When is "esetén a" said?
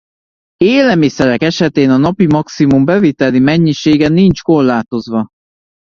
1.41-1.97